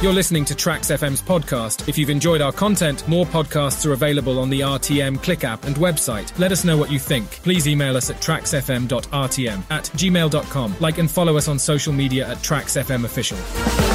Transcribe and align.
You're 0.00 0.12
listening 0.12 0.44
to 0.44 0.54
TRAXX 0.54 0.96
FM's 0.96 1.20
podcast. 1.20 1.88
If 1.88 1.98
you've 1.98 2.08
enjoyed 2.08 2.40
our 2.40 2.52
content, 2.52 3.06
more 3.08 3.26
podcasts 3.26 3.84
are 3.84 3.94
available 3.94 4.38
on 4.38 4.48
the 4.48 4.60
RTMklik 4.60 5.42
app 5.42 5.64
and 5.64 5.74
website. 5.74 6.38
Let 6.38 6.52
us 6.52 6.64
know 6.64 6.76
what 6.76 6.92
you 6.92 7.00
think. 7.00 7.28
Please 7.42 7.66
email 7.66 7.96
us 7.96 8.08
at 8.08 8.20
traxxfm.rtm 8.20 9.62
at 9.70 9.84
gmail.com. 9.86 10.76
Like 10.78 10.98
and 10.98 11.10
follow 11.10 11.36
us 11.36 11.48
on 11.48 11.58
social 11.58 11.92
media 11.92 12.28
at 12.28 12.36
TRAXX 12.38 12.84
FM 12.84 13.04
Official. 13.06 13.87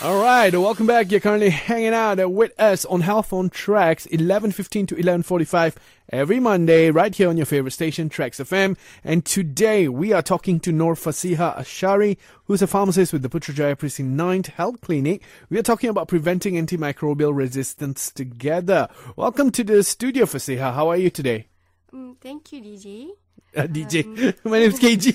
All 0.00 0.22
right, 0.22 0.54
welcome 0.54 0.86
back. 0.86 1.10
You're 1.10 1.18
currently 1.18 1.50
hanging 1.50 1.92
out 1.92 2.24
with 2.30 2.52
us 2.56 2.84
on 2.84 3.00
Health 3.00 3.32
on 3.32 3.50
TRAXX, 3.50 4.06
11:15 4.06 4.86
to 4.86 4.94
11:45 4.94 5.74
every 6.10 6.38
Monday, 6.38 6.92
right 6.92 7.12
here 7.12 7.28
on 7.28 7.36
your 7.36 7.46
favorite 7.46 7.72
station, 7.72 8.08
TRAXX 8.08 8.38
FM. 8.38 8.76
And 9.02 9.24
today 9.24 9.88
we 9.88 10.12
are 10.12 10.22
talking 10.22 10.60
to 10.60 10.70
Nur 10.70 10.94
Fasihah 10.94 11.58
Ashari, 11.58 12.16
who's 12.44 12.62
a 12.62 12.68
pharmacist 12.68 13.12
with 13.12 13.22
the 13.22 13.28
Putrajaya 13.28 13.74
Presint 13.74 14.10
9 14.10 14.44
Health 14.44 14.80
Clinic. 14.82 15.20
We 15.50 15.58
are 15.58 15.64
talking 15.64 15.90
about 15.90 16.06
preventing 16.06 16.54
antimicrobial 16.54 17.36
resistance 17.36 18.12
together. 18.12 18.86
Welcome 19.16 19.50
to 19.50 19.64
the 19.64 19.82
studio, 19.82 20.26
Fasihah. 20.26 20.74
How 20.74 20.90
are 20.90 20.96
you 20.96 21.10
today? 21.10 21.48
Um, 21.92 22.16
thank 22.20 22.52
you, 22.52 22.62
DJ. 22.62 23.08
Uh, 23.56 23.62
DJ, 23.66 24.04
my 24.44 24.58
name's 24.58 24.78
KG. 24.78 25.14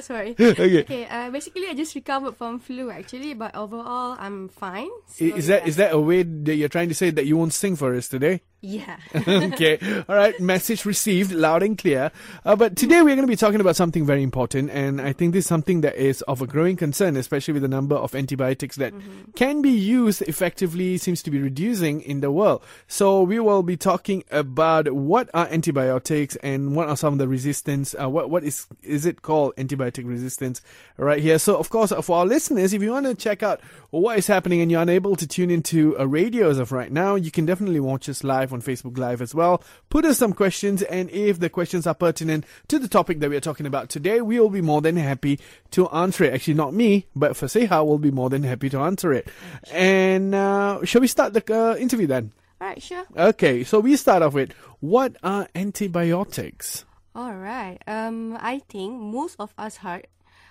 Sorry. 0.02 0.34
okay. 0.38 0.80
Okay. 0.80 1.06
Uh, 1.06 1.30
basically, 1.30 1.66
I 1.68 1.74
just 1.74 1.94
recovered 1.94 2.36
from 2.36 2.58
flu 2.60 2.90
actually, 2.90 3.34
but 3.34 3.54
overall, 3.54 4.16
I'm 4.18 4.48
fine. 4.48 4.88
So, 5.08 5.24
Is 5.24 5.48
that 5.48 5.62
yeah. 5.62 5.68
is 5.68 5.76
that 5.76 5.92
a 5.92 6.00
way 6.00 6.22
that 6.22 6.56
you're 6.56 6.68
trying 6.68 6.88
to 6.88 6.94
say 6.94 7.10
that 7.10 7.26
you 7.26 7.36
won't 7.36 7.52
sing 7.52 7.76
for 7.76 7.94
us 7.94 8.08
today? 8.08 8.42
Yeah. 8.64 8.96
okay. 9.28 9.78
All 10.08 10.16
right. 10.16 10.40
Message 10.40 10.86
received 10.86 11.32
loud 11.32 11.62
and 11.62 11.76
clear. 11.76 12.10
Uh, 12.46 12.56
but 12.56 12.76
today 12.76 13.02
we're 13.02 13.14
going 13.14 13.26
to 13.26 13.30
be 13.30 13.36
talking 13.36 13.60
about 13.60 13.76
something 13.76 14.06
very 14.06 14.22
important. 14.22 14.70
And 14.70 15.02
I 15.02 15.12
think 15.12 15.34
this 15.34 15.44
is 15.44 15.48
something 15.48 15.82
that 15.82 15.96
is 15.96 16.22
of 16.22 16.40
a 16.40 16.46
growing 16.46 16.76
concern, 16.76 17.16
especially 17.18 17.52
with 17.52 17.62
the 17.62 17.68
number 17.68 17.94
of 17.94 18.14
antibiotics 18.14 18.76
that 18.76 18.94
can 19.36 19.60
be 19.60 19.70
used 19.70 20.22
effectively 20.22 20.96
seems 20.96 21.22
to 21.24 21.30
be 21.30 21.38
reducing 21.40 22.00
in 22.00 22.20
the 22.20 22.30
world. 22.30 22.62
So 22.88 23.22
we 23.22 23.38
will 23.38 23.62
be 23.62 23.76
talking 23.76 24.24
about 24.30 24.90
what 24.92 25.28
are 25.34 25.46
antibiotics 25.48 26.36
and 26.36 26.74
what 26.74 26.88
are 26.88 26.96
some 26.96 27.12
of 27.12 27.18
the 27.18 27.28
resistance, 27.28 27.94
uh, 28.00 28.08
what, 28.08 28.30
what 28.30 28.44
is, 28.44 28.66
is 28.82 29.04
it 29.04 29.20
called 29.20 29.54
antibiotic 29.56 30.08
resistance 30.08 30.62
right 30.96 31.22
here. 31.22 31.38
So 31.38 31.58
of 31.58 31.68
course, 31.68 31.92
for 31.92 32.16
our 32.16 32.26
listeners, 32.26 32.72
if 32.72 32.82
you 32.82 32.92
want 32.92 33.04
to 33.04 33.14
check 33.14 33.42
out 33.42 33.60
what 33.90 34.18
is 34.18 34.26
happening 34.26 34.62
and 34.62 34.70
you're 34.70 34.80
unable 34.80 35.16
to 35.16 35.26
tune 35.26 35.50
into 35.50 35.94
a 35.98 36.06
radio 36.06 36.48
as 36.48 36.58
of 36.58 36.72
right 36.72 36.90
now, 36.90 37.14
you 37.14 37.30
can 37.30 37.44
definitely 37.44 37.80
watch 37.80 38.08
us 38.08 38.24
live 38.24 38.53
on 38.54 38.62
Facebook 38.62 38.96
Live 38.96 39.20
as 39.20 39.34
well. 39.34 39.62
Put 39.90 40.04
us 40.04 40.18
some 40.18 40.32
questions, 40.32 40.82
and 40.82 41.10
if 41.10 41.40
the 41.40 41.50
questions 41.50 41.86
are 41.86 41.94
pertinent 41.94 42.46
to 42.68 42.78
the 42.78 42.88
topic 42.88 43.20
that 43.20 43.28
we 43.28 43.36
are 43.36 43.40
talking 43.40 43.66
about 43.66 43.90
today, 43.90 44.20
we 44.20 44.40
will 44.40 44.48
be 44.48 44.62
more 44.62 44.80
than 44.80 44.96
happy 44.96 45.38
to 45.72 45.88
answer 45.90 46.24
it. 46.24 46.32
Actually, 46.32 46.54
not 46.54 46.72
me, 46.72 47.06
but 47.14 47.32
Fasihah 47.32 47.84
will 47.84 47.98
be 47.98 48.10
more 48.10 48.30
than 48.30 48.42
happy 48.42 48.70
to 48.70 48.80
answer 48.80 49.12
it. 49.12 49.28
And 49.70 50.34
uh, 50.34 50.84
shall 50.84 51.02
we 51.02 51.08
start 51.08 51.34
the 51.34 51.44
uh, 51.54 51.76
interview 51.76 52.06
then? 52.06 52.32
All 52.60 52.68
right. 52.68 52.82
Sure. 52.82 53.04
Okay, 53.16 53.64
so 53.64 53.80
we 53.80 53.96
start 53.96 54.22
off 54.22 54.32
with 54.32 54.52
what 54.80 55.16
are 55.22 55.48
antibiotics? 55.54 56.84
All 57.14 57.34
right. 57.34 57.78
Um, 57.86 58.38
I 58.40 58.60
think 58.68 59.00
most 59.00 59.36
of 59.38 59.52
us 59.58 59.76
heard, 59.78 60.06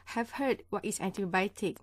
have 0.05 0.31
heard 0.31 0.63
what 0.69 0.85
is 0.85 0.99
antibiotic. 0.99 1.77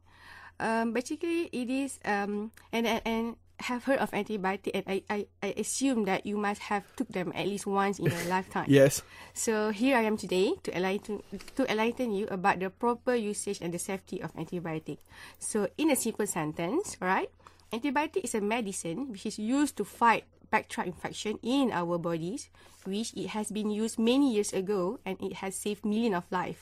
Um, 0.58 0.92
basically, 0.92 1.48
it 1.52 1.70
is 1.70 1.98
um, 2.04 2.52
and 2.72 2.86
and, 2.86 3.02
and 3.04 3.36
have 3.62 3.84
heard 3.84 3.98
of 3.98 4.10
antibiotic, 4.12 4.70
and 4.74 4.84
I, 4.86 5.02
I, 5.08 5.26
I 5.42 5.54
assume 5.56 6.04
that 6.04 6.26
you 6.26 6.36
must 6.36 6.60
have 6.62 6.84
took 6.96 7.08
them 7.08 7.32
at 7.34 7.46
least 7.46 7.66
once 7.66 7.98
in 7.98 8.06
your 8.06 8.24
lifetime. 8.28 8.66
Yes. 8.68 9.02
So 9.34 9.70
here 9.70 9.96
I 9.96 10.02
am 10.02 10.16
today 10.16 10.54
to 10.62 10.76
enlighten 10.76 11.22
to 11.56 11.70
enlighten 11.70 12.12
you 12.12 12.26
about 12.30 12.60
the 12.60 12.70
proper 12.70 13.14
usage 13.14 13.60
and 13.60 13.72
the 13.72 13.78
safety 13.78 14.22
of 14.22 14.34
antibiotic. 14.34 14.98
So 15.38 15.68
in 15.78 15.90
a 15.90 15.96
simple 15.96 16.26
sentence, 16.26 16.96
right? 17.00 17.30
Antibiotic 17.72 18.24
is 18.24 18.34
a 18.34 18.40
medicine 18.40 19.12
which 19.12 19.26
is 19.26 19.38
used 19.38 19.76
to 19.76 19.84
fight 19.84 20.24
bacterial 20.50 20.92
infection 20.92 21.38
in 21.42 21.70
our 21.70 21.98
bodies, 21.98 22.50
which 22.84 23.14
it 23.14 23.28
has 23.28 23.50
been 23.50 23.70
used 23.70 23.98
many 23.98 24.34
years 24.34 24.52
ago 24.52 24.98
and 25.06 25.16
it 25.22 25.34
has 25.34 25.54
saved 25.54 25.84
millions 25.84 26.16
of 26.16 26.24
lives. 26.30 26.58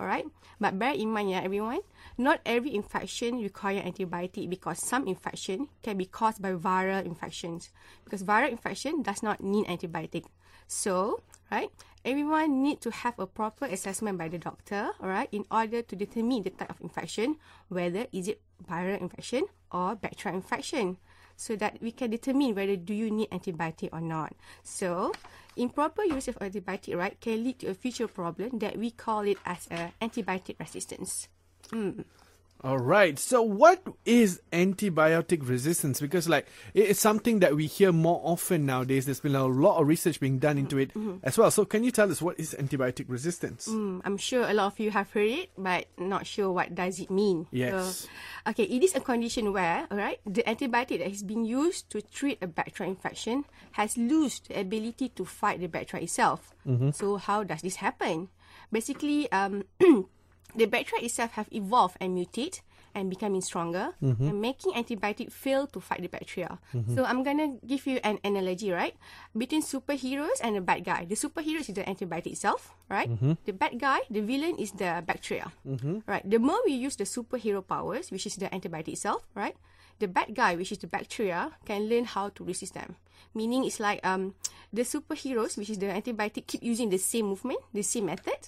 Alright? 0.00 0.24
But 0.58 0.78
bear 0.78 0.96
in 0.96 1.12
mind, 1.12 1.28
yeah, 1.28 1.44
everyone, 1.44 1.84
not 2.16 2.40
every 2.46 2.74
infection 2.74 3.36
require 3.44 3.84
antibiotic 3.84 4.48
because 4.48 4.80
some 4.80 5.06
infection 5.06 5.68
can 5.82 5.98
be 5.98 6.06
caused 6.06 6.40
by 6.40 6.52
viral 6.56 7.04
infections. 7.04 7.68
Because 8.04 8.24
viral 8.24 8.48
infection 8.48 9.02
does 9.02 9.22
not 9.22 9.44
need 9.44 9.66
antibiotic. 9.66 10.24
So, 10.66 11.20
right, 11.52 11.68
everyone 12.02 12.62
need 12.62 12.80
to 12.80 12.90
have 12.90 13.18
a 13.18 13.26
proper 13.26 13.66
assessment 13.66 14.16
by 14.16 14.28
the 14.28 14.38
doctor, 14.38 14.96
alright, 15.02 15.28
in 15.32 15.44
order 15.50 15.82
to 15.82 15.94
determine 15.94 16.44
the 16.44 16.50
type 16.50 16.70
of 16.70 16.80
infection, 16.80 17.36
whether 17.68 18.06
is 18.10 18.28
it 18.28 18.40
viral 18.64 18.98
infection 18.98 19.44
or 19.70 19.96
bacterial 19.96 20.40
infection 20.40 20.96
so 21.40 21.56
that 21.56 21.80
we 21.80 21.90
can 21.90 22.12
determine 22.12 22.54
whether 22.54 22.76
do 22.76 22.92
you 22.92 23.10
need 23.10 23.32
antibiotic 23.32 23.88
or 23.96 24.04
not. 24.04 24.36
So, 24.62 25.16
improper 25.56 26.04
use 26.04 26.28
of 26.28 26.36
antibiotic, 26.38 26.92
right, 26.94 27.16
can 27.18 27.42
lead 27.42 27.60
to 27.60 27.72
a 27.72 27.74
future 27.74 28.08
problem 28.08 28.60
that 28.60 28.76
we 28.76 28.90
call 28.92 29.24
it 29.24 29.38
as 29.46 29.64
a 29.72 29.96
antibiotic 30.04 30.60
resistance. 30.60 31.28
All 32.62 32.78
right. 32.78 33.18
So, 33.18 33.40
what 33.40 33.82
is 34.04 34.42
antibiotic 34.52 35.48
resistance? 35.48 36.00
Because, 36.00 36.28
like, 36.28 36.46
it's 36.74 37.00
something 37.00 37.38
that 37.40 37.56
we 37.56 37.66
hear 37.66 37.90
more 37.90 38.20
often 38.22 38.66
nowadays. 38.66 39.06
There's 39.06 39.20
been 39.20 39.34
a 39.34 39.46
lot 39.46 39.80
of 39.80 39.86
research 39.86 40.20
being 40.20 40.38
done 40.38 40.58
into 40.58 40.76
it 40.76 40.90
as 41.22 41.38
well. 41.38 41.50
So, 41.50 41.64
can 41.64 41.84
you 41.84 41.90
tell 41.90 42.10
us 42.10 42.20
what 42.20 42.38
is 42.38 42.54
antibiotic 42.58 43.06
resistance? 43.08 43.66
Mm, 43.66 44.02
I'm 44.04 44.18
sure 44.18 44.44
a 44.48 44.52
lot 44.52 44.66
of 44.66 44.78
you 44.78 44.90
have 44.90 45.10
heard 45.10 45.30
it, 45.30 45.50
but 45.56 45.86
not 45.96 46.26
sure 46.26 46.52
what 46.52 46.74
does 46.74 47.00
it 47.00 47.10
mean. 47.10 47.46
Yes. 47.50 48.06
So, 48.44 48.50
okay, 48.50 48.64
it 48.64 48.82
is 48.82 48.94
a 48.94 49.00
condition 49.00 49.52
where, 49.54 49.86
alright, 49.90 50.20
the 50.26 50.42
antibiotic 50.42 50.98
that 50.98 51.08
has 51.08 51.22
been 51.22 51.46
used 51.46 51.88
to 51.90 52.02
treat 52.02 52.38
a 52.42 52.46
bacterial 52.46 52.94
infection 52.94 53.44
has 53.72 53.96
lost 53.96 54.48
the 54.48 54.60
ability 54.60 55.08
to 55.10 55.24
fight 55.24 55.60
the 55.60 55.66
bacteria 55.66 56.04
itself. 56.04 56.54
So 56.92 57.16
how 57.16 57.42
does 57.42 57.62
this 57.62 57.76
happen? 57.76 58.28
Basically, 58.70 59.30
um, 59.32 59.64
the 60.54 60.66
bacteria 60.66 61.04
itself 61.04 61.32
have 61.32 61.48
evolved 61.52 61.96
and 62.00 62.16
mutate 62.16 62.60
and 62.92 63.08
becoming 63.08 63.40
stronger 63.40 63.94
and 64.02 64.40
making 64.40 64.72
antibiotic 64.74 65.30
fail 65.30 65.66
to 65.68 65.78
fight 65.80 66.02
the 66.02 66.08
bacteria. 66.08 66.58
So 66.94 67.04
I'm 67.04 67.22
gonna 67.22 67.54
give 67.64 67.86
you 67.86 68.00
an 68.02 68.18
analogy, 68.24 68.72
right? 68.72 68.96
Between 69.36 69.62
superheroes 69.62 70.42
and 70.42 70.56
a 70.56 70.60
bad 70.60 70.84
guy. 70.84 71.06
The 71.06 71.14
superhero 71.14 71.60
is 71.60 71.68
the 71.68 71.86
antibiotic 71.86 72.34
itself, 72.34 72.74
right? 72.90 73.08
The 73.46 73.52
bad 73.52 73.78
guy, 73.78 74.00
the 74.10 74.20
villain 74.20 74.58
is 74.58 74.72
the 74.72 75.04
bacteria. 75.06 75.52
Right. 76.06 76.28
The 76.28 76.38
more 76.38 76.58
we 76.66 76.72
use 76.72 76.96
the 76.96 77.04
superhero 77.04 77.62
powers, 77.66 78.10
which 78.10 78.26
is 78.26 78.34
the 78.34 78.46
antibiotic 78.50 78.98
itself, 78.98 79.22
right? 79.34 79.54
The 80.00 80.08
bad 80.08 80.34
guy, 80.34 80.56
which 80.56 80.72
is 80.72 80.78
the 80.78 80.88
bacteria, 80.88 81.52
can 81.64 81.86
learn 81.88 82.04
how 82.04 82.30
to 82.30 82.44
resist 82.44 82.72
them. 82.74 82.96
Meaning 83.34 83.64
it's 83.64 83.78
like 83.78 84.00
um 84.02 84.34
the 84.72 84.82
superheroes, 84.82 85.58
which 85.58 85.68
is 85.70 85.78
the 85.78 85.86
antibiotic, 85.86 86.46
keep 86.46 86.62
using 86.62 86.90
the 86.90 86.98
same 86.98 87.26
movement, 87.26 87.58
the 87.74 87.82
same 87.82 88.06
method, 88.06 88.38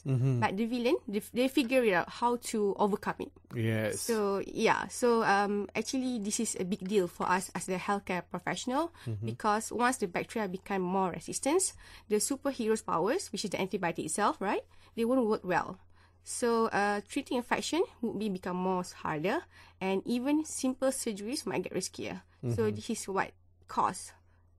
but 0.41 0.56
the 0.56 0.66
villain, 0.66 0.96
they, 1.06 1.20
they 1.34 1.48
figure 1.48 1.82
it 1.82 1.92
out 1.94 2.08
how 2.08 2.36
to 2.36 2.74
overcome 2.78 3.26
it. 3.26 3.32
Yes. 3.54 4.00
So 4.00 4.41
yeah, 4.46 4.86
so 4.88 5.22
um, 5.24 5.68
actually 5.74 6.18
this 6.18 6.41
is 6.41 6.56
a 6.58 6.64
big 6.64 6.86
deal 6.86 7.06
for 7.06 7.28
us 7.28 7.50
as 7.54 7.66
the 7.66 7.74
healthcare 7.76 8.22
professional 8.30 8.92
because 9.24 9.70
once 9.72 9.98
the 9.98 10.06
bacteria 10.06 10.48
become 10.48 10.82
more 10.82 11.10
resistant, 11.10 11.74
the 12.08 12.16
superheroes' 12.16 12.86
powers, 12.86 13.30
which 13.30 13.44
is 13.44 13.50
the 13.50 13.58
antibiotic 13.58 14.06
itself, 14.06 14.41
right, 14.41 14.62
they 14.96 15.04
won't 15.04 15.26
work 15.26 15.42
well. 15.44 15.78
So 16.25 16.66
uh, 16.66 17.00
treating 17.09 17.37
infection 17.37 17.83
would 18.00 18.19
be 18.19 18.28
become 18.28 18.56
more 18.56 18.84
harder, 19.03 19.41
and 19.81 20.03
even 20.06 20.44
simple 20.44 20.88
surgeries 20.88 21.47
might 21.47 21.62
get 21.62 21.75
riskier. 21.75 22.22
So 22.55 22.71
this 22.71 22.91
is 22.91 23.06
what 23.06 23.31
cause 23.69 24.12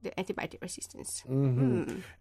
the 0.04 0.12
antibiotic 0.12 0.62
resistance. 0.62 1.24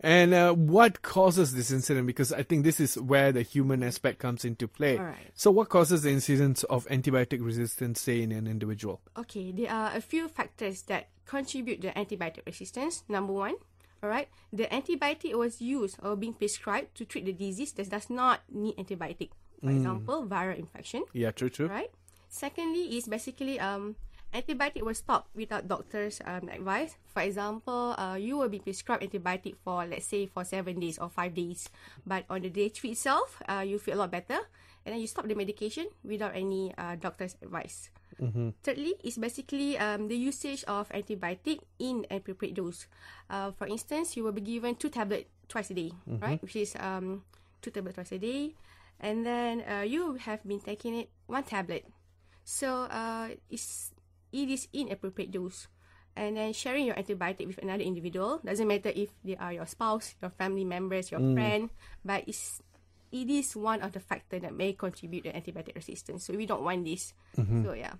And 0.00 0.34
uh, 0.34 0.52
what 0.54 1.02
causes 1.02 1.54
this 1.54 1.70
incident? 1.70 2.06
Because 2.06 2.32
I 2.32 2.42
think 2.42 2.64
this 2.64 2.80
is 2.80 2.96
where 2.98 3.32
the 3.32 3.42
human 3.42 3.82
aspect 3.82 4.18
comes 4.18 4.44
into 4.44 4.66
play. 4.66 5.00
So, 5.34 5.50
what 5.50 5.68
causes 5.68 6.02
the 6.02 6.10
incidence 6.10 6.62
of 6.64 6.86
antibiotic 6.88 7.44
resistance, 7.44 8.00
say, 8.00 8.22
in 8.22 8.32
an 8.32 8.46
individual? 8.46 9.00
Okay, 9.16 9.52
there 9.52 9.70
are 9.70 9.94
a 9.94 10.00
few 10.00 10.28
factors 10.28 10.82
that 10.82 11.08
contribute 11.26 11.82
to 11.82 11.92
antibiotic 11.92 12.46
resistance. 12.46 13.04
Number 13.08 13.32
one, 13.32 13.54
all 14.02 14.10
right, 14.10 14.28
the 14.52 14.66
antibiotic 14.66 15.34
was 15.38 15.60
used 15.62 15.96
or 16.02 16.16
being 16.16 16.34
prescribed 16.34 16.94
to 16.96 17.04
treat 17.04 17.24
the 17.24 17.32
disease 17.32 17.72
that 17.78 17.88
does 17.88 18.10
not 18.10 18.40
need 18.50 18.76
antibiotic. 18.76 19.30
For 19.62 19.70
example, 19.70 20.26
viral 20.26 20.58
infection, 20.58 21.04
Yeah, 21.14 21.30
true, 21.30 21.48
true. 21.48 21.68
right? 21.68 21.86
Secondly, 22.28 22.98
is 22.98 23.06
basically 23.06 23.60
um 23.60 23.94
antibiotic 24.34 24.82
was 24.82 24.98
stopped 24.98 25.28
without 25.36 25.68
doctor's 25.68 26.18
um, 26.24 26.48
advice. 26.48 26.96
For 27.14 27.22
example, 27.22 27.94
uh, 27.96 28.16
you 28.18 28.38
will 28.38 28.48
be 28.48 28.58
prescribed 28.58 29.04
antibiotic 29.04 29.54
for 29.62 29.84
let's 29.86 30.06
say 30.08 30.26
for 30.26 30.42
seven 30.42 30.80
days 30.80 30.98
or 30.98 31.10
five 31.10 31.34
days, 31.34 31.68
but 32.04 32.24
on 32.28 32.42
the 32.42 32.50
day 32.50 32.70
three 32.70 32.90
itself, 32.98 33.38
uh, 33.46 33.62
you 33.62 33.78
feel 33.78 33.94
a 33.94 34.00
lot 34.02 34.10
better, 34.10 34.40
and 34.84 34.94
then 34.94 35.00
you 35.00 35.06
stop 35.06 35.26
the 35.28 35.34
medication 35.34 35.86
without 36.04 36.34
any 36.34 36.72
uh, 36.76 36.96
doctor's 36.96 37.36
advice. 37.42 37.90
Thirdly, 38.62 38.94
is 39.02 39.18
basically 39.18 39.78
um, 39.78 40.06
the 40.08 40.16
usage 40.16 40.62
of 40.68 40.88
antibiotic 40.90 41.60
in 41.78 42.06
appropriate 42.10 42.54
dose. 42.54 42.86
Uh, 43.30 43.50
for 43.52 43.66
instance, 43.66 44.16
you 44.16 44.22
will 44.22 44.32
be 44.32 44.42
given 44.42 44.74
two 44.76 44.90
tablets 44.90 45.26
twice 45.48 45.70
a 45.70 45.74
day, 45.74 45.90
right? 46.20 46.42
Which 46.42 46.56
is 46.56 46.76
um, 46.78 47.24
two 47.60 47.70
tablets 47.70 47.96
twice 47.96 48.12
a 48.12 48.18
day, 48.18 48.54
and 49.00 49.26
then 49.26 49.64
uh, 49.66 49.82
you 49.82 50.14
have 50.22 50.44
been 50.46 50.60
taking 50.60 50.94
it 50.98 51.10
one 51.26 51.42
tablet. 51.42 51.86
So 52.44 52.86
uh, 52.90 53.28
it's, 53.50 53.90
it 54.32 54.48
is 54.50 54.68
inappropriate 54.72 55.30
dose. 55.30 55.66
And 56.14 56.36
then 56.36 56.52
sharing 56.52 56.84
your 56.84 56.94
antibiotic 56.94 57.46
with 57.46 57.58
another 57.62 57.82
individual 57.82 58.38
doesn't 58.44 58.68
matter 58.68 58.92
if 58.94 59.08
they 59.24 59.34
are 59.36 59.52
your 59.52 59.64
spouse, 59.64 60.14
your 60.20 60.30
family 60.30 60.64
members, 60.64 61.10
your 61.10 61.20
friend, 61.32 61.70
but 62.04 62.28
it's 62.28 62.60
it 63.12 63.30
is 63.30 63.54
one 63.54 63.80
of 63.82 63.92
the 63.92 64.00
factor 64.00 64.38
that 64.38 64.54
may 64.54 64.72
contribute 64.72 65.24
to 65.24 65.32
antibiotic 65.32 65.76
resistance. 65.76 66.26
So 66.26 66.34
we 66.34 66.46
don't 66.46 66.62
want 66.62 66.84
this. 66.84 67.12
Mm-hmm. 67.38 67.64
So 67.64 67.72
yeah. 67.74 67.92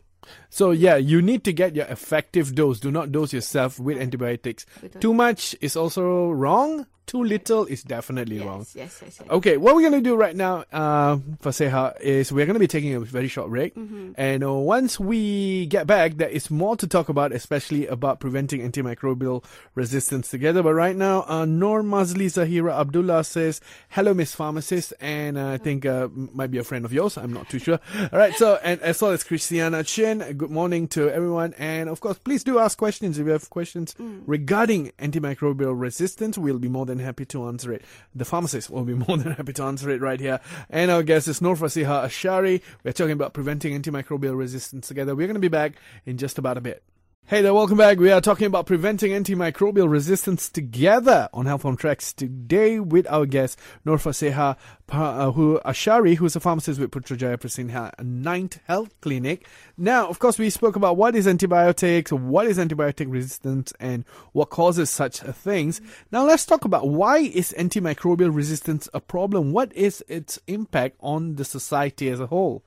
So 0.51 0.71
yeah, 0.71 0.97
you 0.97 1.21
need 1.21 1.45
to 1.45 1.53
get 1.53 1.77
your 1.77 1.87
effective 1.87 2.55
dose. 2.55 2.81
Do 2.81 2.91
not 2.91 3.13
dose 3.13 3.33
yourself 3.33 3.79
with 3.79 3.99
antibiotics. 3.99 4.67
Too 5.01 5.13
much 5.13 5.55
is 5.61 5.77
also 5.77 6.31
wrong. 6.31 6.87
Too 7.05 7.23
little 7.25 7.67
is 7.67 7.83
definitely 7.83 8.39
wrong. 8.41 8.61
Yes, 8.61 8.75
yes, 8.77 9.01
yes, 9.05 9.19
yes. 9.21 9.29
Okay, 9.31 9.57
what 9.57 9.75
we're 9.75 9.83
gonna 9.83 10.01
do 10.01 10.15
right 10.17 10.35
now, 10.35 10.65
uh, 10.73 11.17
Fasihah, 11.43 12.01
is 12.01 12.33
we're 12.33 12.47
gonna 12.47 12.59
be 12.61 12.69
taking 12.69 12.95
a 12.95 13.01
very 13.01 13.29
short 13.29 13.51
break, 13.51 13.75
Mm-hmm. 13.75 14.13
and 14.17 14.45
uh, 14.45 14.53
once 14.53 14.99
we 15.01 15.67
get 15.67 15.87
back, 15.87 16.17
there 16.17 16.29
is 16.29 16.51
more 16.51 16.77
to 16.77 16.87
talk 16.87 17.09
about, 17.09 17.33
especially 17.33 17.87
about 17.87 18.21
preventing 18.21 18.61
antimicrobial 18.63 19.45
resistance 19.75 20.31
together. 20.31 20.63
But 20.63 20.75
right 20.75 20.97
now, 20.97 21.25
uh, 21.29 21.45
Nor 21.45 21.83
Mazli 21.83 22.27
Zahira 22.27 22.79
Abdullah 22.79 23.25
says, 23.25 23.61
"Hello, 23.91 24.15
Miss 24.15 24.35
Pharmacist," 24.35 24.95
and 25.01 25.37
uh, 25.37 25.49
I 25.49 25.59
think 25.59 25.85
uh, 25.85 26.09
might 26.15 26.51
be 26.51 26.59
a 26.59 26.65
friend 26.65 26.85
of 26.85 26.93
yours. 26.93 27.19
I'm 27.19 27.33
not 27.33 27.51
too 27.51 27.59
sure. 27.59 27.81
All 28.13 28.19
right, 28.19 28.35
so 28.35 28.59
and 28.63 28.81
as 28.81 29.03
well 29.03 29.11
as 29.11 29.25
Christiana 29.25 29.83
Chin, 29.85 30.19
good 30.39 30.51
morning 30.51 30.89
to 30.89 31.11
everyone, 31.11 31.53
and 31.59 31.89
of 31.91 32.01
course, 32.01 32.19
please 32.19 32.45
do 32.45 32.59
ask 32.59 32.79
questions 32.79 33.19
if 33.19 33.27
you 33.27 33.33
have 33.33 33.51
questions 33.51 33.95
regarding 34.27 34.93
antimicrobial 34.99 35.79
resistance. 35.79 36.39
We'll 36.39 36.59
be 36.59 36.69
more 36.69 36.87
than 36.87 36.92
happy 36.99 37.25
to 37.27 37.47
answer 37.47 37.73
it. 37.73 37.83
The 38.15 38.25
pharmacist 38.25 38.71
will 38.71 38.85
be 38.85 38.95
more 39.09 39.17
than 39.17 39.33
happy 39.33 39.53
to 39.55 39.63
answer 39.63 39.91
it 39.91 40.01
right 40.01 40.21
here. 40.21 40.41
And 40.71 40.91
our 40.91 41.03
guest 41.03 41.29
is 41.29 41.41
Fasihah 41.41 42.07
Ashari. 42.07 42.63
We're 42.85 42.93
talking 42.93 43.13
about 43.13 43.35
preventing 43.35 43.81
antimicrobial 43.81 44.37
resistance 44.37 44.89
together. 44.89 45.15
We're 45.15 45.27
going 45.27 45.35
to 45.35 45.41
be 45.41 45.49
back 45.49 45.75
in 46.07 46.19
just 46.19 46.39
about 46.39 46.57
a 46.57 46.61
bit. 46.61 46.83
Hey 47.27 47.41
there, 47.41 47.55
welcome 47.55 47.79
back. 47.79 47.99
We 47.99 48.11
are 48.11 48.21
talking 48.21 48.47
about 48.47 48.67
preventing 48.67 49.13
antimicrobial 49.13 49.89
resistance 49.89 50.51
together 50.51 51.31
on 51.33 51.47
Health 51.47 51.65
on 51.65 51.79
TRAXX 51.79 52.15
today 52.15 52.79
with 52.79 53.07
our 53.09 53.25
guest 53.25 53.59
Nur 53.87 53.97
Fasihah 53.97 54.57
uh, 54.91 55.31
who 55.33 55.59
Ashari, 55.65 56.17
who's 56.17 56.37
a 56.37 56.41
pharmacist 56.41 56.79
with 56.79 56.91
Putrajaya 56.91 57.39
Presint 57.39 58.05
Ninth 58.05 58.59
Health 58.67 58.95
Clinic. 59.01 59.47
Now, 59.79 60.09
of 60.09 60.19
course, 60.19 60.39
we 60.39 60.51
spoke 60.51 60.77
about 60.77 60.99
what 60.99 61.17
is 61.17 61.27
antibiotics, 61.27 62.13
what 62.13 62.49
is 62.49 62.59
antibiotic 62.59 63.11
resistance, 63.11 63.73
and 63.81 64.05
what 64.33 64.51
causes 64.51 64.91
such 64.91 65.21
things. 65.21 65.81
Now, 66.11 66.27
let's 66.27 66.45
talk 66.45 66.67
about 66.67 66.89
why 66.89 67.19
is 67.19 67.55
antimicrobial 67.57 68.35
resistance 68.35 68.91
a 68.93 69.01
problem? 69.01 69.53
What 69.53 69.73
is 69.75 70.05
its 70.07 70.39
impact 70.49 70.97
on 71.01 71.37
the 71.37 71.47
society 71.47 72.11
as 72.11 72.21
a 72.21 72.27
whole? 72.27 72.63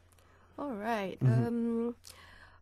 All 0.57 0.73
right. 0.73 1.17
Um, 1.21 1.95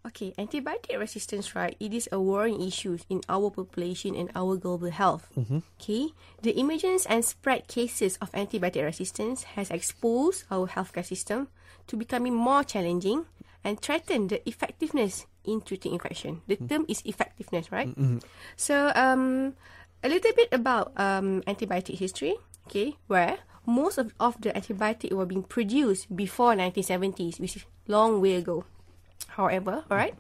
okay, 0.06 0.34
antibiotic 0.38 0.98
resistance, 1.00 1.56
right? 1.56 1.76
It 1.80 1.94
is 1.94 2.10
a 2.12 2.20
worrying 2.20 2.62
issue 2.62 2.98
in 3.10 3.22
our 3.30 3.50
population 3.50 4.16
and 4.16 4.30
our 4.36 4.56
global 4.58 4.92
health. 4.92 5.32
Okay, 5.80 6.10
the 6.42 6.58
emergence 6.60 7.06
and 7.06 7.24
spread 7.24 7.68
cases 7.68 8.18
of 8.22 8.32
antibiotic 8.34 8.84
resistance 8.84 9.44
has 9.56 9.72
exposed 9.72 10.44
our 10.52 10.68
healthcare 10.68 11.06
system 11.06 11.48
to 11.88 11.96
becoming 11.98 12.34
more 12.36 12.64
challenging 12.64 13.26
and 13.64 13.80
threaten 13.80 14.28
the 14.28 14.48
effectiveness 14.48 15.26
in 15.46 15.62
treating 15.62 15.94
infection. 15.94 16.42
The 16.48 16.56
term 16.58 16.86
is 16.88 17.02
effectiveness, 17.06 17.72
right? 17.72 17.88
So, 18.56 18.92
um, 18.96 19.56
a 20.04 20.10
little 20.10 20.32
bit 20.36 20.50
about 20.52 20.92
um, 21.00 21.42
antibiotic 21.48 21.98
history. 21.98 22.36
Okay, 22.68 22.96
where 23.08 23.40
most 23.66 23.98
of, 23.98 24.14
of 24.20 24.40
the 24.40 24.52
antibiotic 24.52 25.12
were 25.12 25.26
being 25.26 25.44
produced 25.44 26.14
before 26.16 26.56
1970s, 26.56 27.40
which 27.40 27.58
is 27.58 27.66
long 27.88 28.22
way 28.22 28.36
ago. 28.36 28.64
However, 29.36 29.84
all 29.90 29.98
right, 29.98 30.14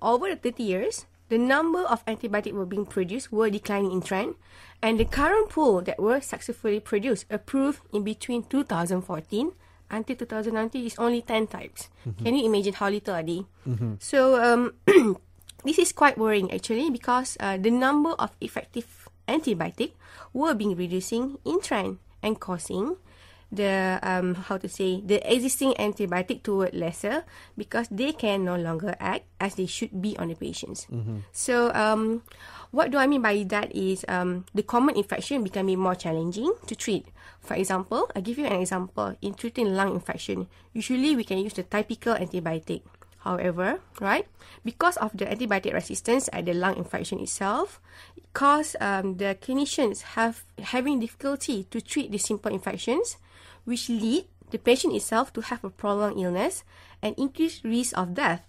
over 0.00 0.30
the 0.30 0.36
30 0.36 0.62
years, 0.62 1.06
the 1.28 1.38
number 1.38 1.82
of 1.82 2.02
antibiotics 2.06 2.54
were 2.54 2.66
being 2.66 2.86
produced 2.86 3.32
were 3.32 3.50
declining 3.50 3.92
in 3.92 4.02
trend, 4.02 4.34
and 4.82 4.98
the 4.98 5.04
current 5.04 5.48
pool 5.50 5.82
that 5.82 5.98
were 5.98 6.20
successfully 6.20 6.80
produced 6.80 7.26
approved 7.30 7.80
in 7.92 8.02
between 8.02 8.42
2014 8.44 9.52
until 9.90 10.16
2019 10.16 10.86
is 10.86 10.94
only 10.98 11.22
10 11.22 11.46
types. 11.48 11.88
Can 12.22 12.34
you 12.34 12.46
imagine 12.46 12.74
how 12.74 12.88
little 12.88 13.14
are 13.14 13.22
they? 13.22 13.42
So 13.98 14.38
um, 14.38 14.74
this 15.64 15.78
is 15.78 15.92
quite 15.92 16.16
worrying 16.18 16.50
actually 16.52 16.90
because 16.90 17.36
uh, 17.40 17.58
the 17.58 17.70
number 17.70 18.10
of 18.18 18.30
effective 18.40 19.08
antibiotic 19.26 19.92
were 20.32 20.54
being 20.54 20.76
reducing 20.76 21.38
in 21.44 21.60
trend 21.60 21.98
and 22.22 22.38
causing 22.38 22.96
the 23.52 23.98
um 24.02 24.34
how 24.46 24.56
to 24.56 24.68
say 24.68 25.02
the 25.02 25.18
existing 25.26 25.74
antibiotic 25.74 26.42
toward 26.42 26.72
lesser 26.74 27.26
because 27.58 27.88
they 27.90 28.12
can 28.12 28.44
no 28.44 28.54
longer 28.56 28.94
act 28.98 29.26
as 29.40 29.54
they 29.56 29.66
should 29.66 29.90
be 30.00 30.16
on 30.18 30.28
the 30.28 30.38
patients. 30.38 30.86
So 31.32 31.74
um 31.74 32.22
what 32.70 32.90
do 32.90 32.98
I 32.98 33.06
mean 33.06 33.22
by 33.22 33.42
that 33.50 33.74
is 33.74 34.04
um 34.06 34.46
the 34.54 34.62
common 34.62 34.96
infection 34.96 35.42
becoming 35.42 35.78
more 35.78 35.94
challenging 35.94 36.54
to 36.66 36.74
treat. 36.74 37.06
For 37.40 37.54
example, 37.54 38.08
I 38.14 38.20
give 38.20 38.38
you 38.38 38.46
an 38.46 38.60
example 38.60 39.16
in 39.20 39.34
treating 39.34 39.74
lung 39.74 39.94
infection. 39.94 40.46
Usually 40.72 41.16
we 41.16 41.24
can 41.24 41.38
use 41.38 41.54
the 41.54 41.64
typical 41.64 42.14
antibiotic. 42.14 42.82
However, 43.20 43.80
right, 44.00 44.24
because 44.64 44.96
of 44.96 45.12
the 45.12 45.26
antibiotic 45.28 45.74
resistance 45.74 46.30
at 46.32 46.46
the 46.46 46.54
lung 46.54 46.80
infection 46.80 47.20
itself, 47.20 47.80
it 48.16 48.24
cause 48.32 48.76
um, 48.80 49.20
the 49.20 49.36
clinicians 49.36 50.16
have 50.16 50.44
having 50.56 51.00
difficulty 51.00 51.64
to 51.68 51.84
treat 51.84 52.08
the 52.10 52.16
simple 52.16 52.48
infections, 52.50 53.20
which 53.64 53.88
lead 53.88 54.26
the 54.50 54.58
patient 54.58 54.94
itself 54.94 55.32
to 55.32 55.40
have 55.42 55.62
a 55.64 55.70
prolonged 55.70 56.18
illness 56.18 56.64
and 57.02 57.14
increased 57.18 57.64
risk 57.64 57.96
of 57.96 58.14
death. 58.14 58.42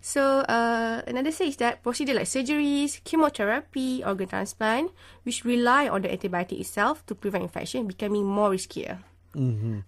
So 0.00 0.46
uh, 0.46 1.02
another 1.06 1.32
say 1.32 1.48
is 1.48 1.56
that 1.58 1.82
procedure 1.82 2.14
like 2.14 2.30
surgeries, 2.30 3.02
chemotherapy, 3.02 4.04
organ 4.04 4.28
transplant, 4.28 4.92
which 5.24 5.44
rely 5.44 5.88
on 5.88 6.02
the 6.02 6.08
antibiotic 6.08 6.60
itself 6.60 7.04
to 7.06 7.14
prevent 7.14 7.42
infection, 7.42 7.86
becoming 7.86 8.24
more 8.24 8.50
riskier. 8.50 9.02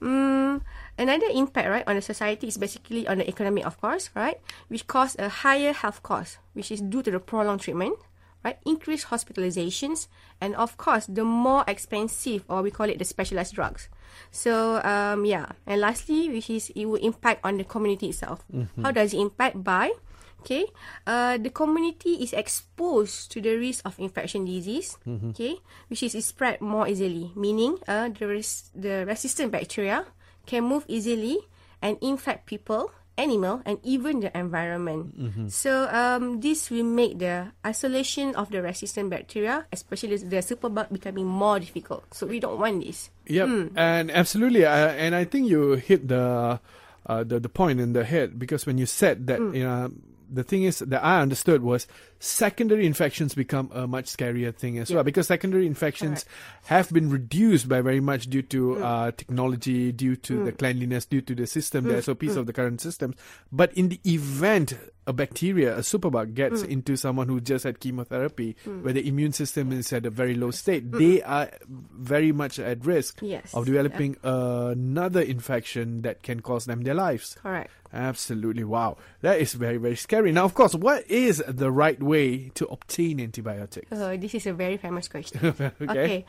Mm, 0.03 0.61
another 0.99 1.31
impact, 1.33 1.69
right, 1.69 1.87
on 1.87 1.95
the 1.95 2.03
society 2.03 2.49
is 2.49 2.59
basically 2.59 3.07
on 3.07 3.19
the 3.19 3.29
economy, 3.29 3.63
of 3.63 3.81
course, 3.81 4.11
right, 4.15 4.37
which 4.69 4.87
cause 4.87 5.17
a 5.19 5.29
higher 5.29 5.73
health 5.73 6.03
cost, 6.03 6.39
which 6.53 6.71
is 6.71 6.81
due 6.81 7.03
to 7.03 7.11
the 7.11 7.21
prolonged 7.21 7.61
treatment, 7.61 7.97
right, 8.45 8.59
increased 8.67 9.09
hospitalizations, 9.09 10.09
and 10.41 10.55
of 10.57 10.77
course, 10.77 11.07
the 11.07 11.25
more 11.25 11.65
expensive, 11.67 12.45
or 12.49 12.63
we 12.63 12.71
call 12.71 12.89
it 12.89 12.99
the 12.99 13.05
specialized 13.05 13.55
drugs. 13.55 13.89
So, 14.31 14.83
um, 14.85 15.25
yeah, 15.25 15.47
and 15.67 15.81
lastly, 15.81 16.29
which 16.29 16.51
is 16.51 16.71
it 16.75 16.87
will 16.87 17.01
impact 17.03 17.41
on 17.45 17.57
the 17.59 17.65
community 17.65 18.09
itself. 18.09 18.45
How 18.83 18.91
does 18.91 19.15
it 19.15 19.19
impact 19.21 19.63
by? 19.63 19.93
Okay, 20.41 20.67
uh, 21.07 21.37
the 21.37 21.51
community 21.51 22.23
is 22.23 22.33
exposed 22.33 23.33
to 23.33 23.41
the 23.43 23.59
risk 23.59 23.83
of 23.85 23.99
infection 23.99 24.45
disease. 24.47 24.97
Okay, 25.35 25.59
which 25.89 26.03
is 26.03 26.15
spread 26.25 26.61
more 26.61 26.87
easily, 26.87 27.33
meaning 27.35 27.77
uh, 27.89 28.09
the 28.09 28.27
res- 28.27 28.71
the 28.75 29.03
resistant 29.05 29.51
bacteria 29.51 30.07
can 30.47 30.63
move 30.63 30.87
easily 30.87 31.39
and 31.83 31.99
infect 32.01 32.47
people, 32.47 32.91
animal, 33.19 33.61
and 33.67 33.79
even 33.83 34.21
the 34.21 34.31
environment. 34.39 35.13
So 35.53 35.91
um, 35.91 36.41
this 36.41 36.71
will 36.71 36.87
make 36.87 37.19
the 37.19 37.51
isolation 37.67 38.35
of 38.37 38.49
the 38.51 38.63
resistant 38.63 39.11
bacteria, 39.11 39.67
especially 39.73 40.17
the 40.17 40.39
superbug, 40.39 40.93
becoming 40.93 41.27
more 41.27 41.59
difficult. 41.59 42.07
So 42.15 42.27
we 42.27 42.39
don't 42.41 42.59
want 42.59 42.85
this. 42.87 43.11
Yep, 43.27 43.75
and 43.77 44.11
absolutely, 44.11 44.65
uh, 44.65 44.95
and 44.95 45.15
I 45.15 45.25
think 45.25 45.51
you 45.51 45.75
hit 45.75 46.09
the, 46.09 46.61
uh, 47.05 47.25
the 47.25 47.41
the 47.41 47.49
point 47.51 47.81
in 47.81 47.93
the 47.93 48.05
head 48.05 48.39
because 48.39 48.65
when 48.65 48.79
you 48.79 48.87
said 48.87 49.27
that, 49.27 49.41
you 49.53 49.65
know, 49.65 49.91
the 50.31 50.45
thing 50.45 50.65
is 50.65 50.81
that 50.81 51.05
I 51.05 51.21
understood 51.21 51.63
was 51.63 51.87
secondary 52.21 52.87
infections 52.87 53.35
become 53.35 53.71
a 53.73 53.87
much 53.87 54.07
scarier 54.07 54.55
thing 54.55 54.79
as 54.79 54.91
well 54.91 55.05
because 55.05 55.27
secondary 55.29 55.67
infections 55.67 56.25
have 56.67 56.91
been 56.91 57.11
reduced 57.11 57.69
by 57.69 57.81
very 57.81 58.01
much 58.01 58.29
due 58.29 58.43
to 58.43 58.75
mm. 58.75 58.83
uh, 58.83 59.13
technology, 59.13 59.93
due 59.93 60.17
to 60.17 60.45
the 60.45 60.53
mm. 60.53 60.59
cleanliness, 60.59 61.07
due 61.07 61.21
to 61.21 61.35
the 61.35 61.47
system, 61.47 61.85
the 61.85 61.95
mm. 61.95 62.03
SOPs 62.03 62.37
of 62.37 62.47
the 62.47 62.53
current 62.53 62.81
systems. 62.81 63.17
But 63.53 63.73
in 63.75 63.89
the 63.89 64.01
event 64.05 64.75
a 65.09 65.13
bacteria, 65.13 65.75
a 65.75 65.81
superbug, 65.81 66.35
gets 66.35 66.63
into 66.63 66.95
someone 66.95 67.29
who 67.29 67.41
just 67.41 67.65
had 67.65 67.81
chemotherapy, 67.81 68.55
where 68.83 68.93
the 68.93 69.09
immune 69.09 69.33
system 69.33 69.73
is 69.73 69.91
at 69.91 70.05
a 70.05 70.11
very 70.11 70.35
low 70.35 70.51
state, 70.51 70.93
they 70.93 71.23
are 71.23 71.51
very 71.67 72.31
much 72.31 72.59
at 72.59 72.85
risk 72.85 73.21
Yes. 73.23 73.55
of 73.55 73.65
developing 73.65 74.19
another 74.23 75.23
infection 75.23 76.03
that 76.03 76.23
can 76.23 76.41
cost 76.41 76.67
them 76.67 76.83
their 76.83 76.93
lives. 76.93 77.37
Correct. 77.43 77.71
Absolutely. 77.93 78.65
Wow. 78.65 78.97
That 79.23 79.41
is 79.41 79.55
very, 79.55 79.79
very 79.79 79.97
scary. 79.97 80.33
Now, 80.33 80.45
of 80.45 80.55
course, 80.55 80.75
what 80.75 81.09
is 81.11 81.43
the 81.47 81.71
right 81.71 82.01
way 82.03 82.51
to 82.55 82.67
obtain 82.67 83.21
antibiotics? 83.21 83.89
Oh, 83.91 84.17
this 84.17 84.35
is 84.35 84.47
a 84.47 84.53
very 84.53 84.77
famous 84.77 85.09
question. 85.09 85.47
okay. 85.47 85.73
Okay. 85.83 86.27